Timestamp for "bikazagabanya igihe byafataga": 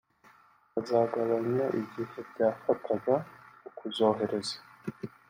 0.73-3.13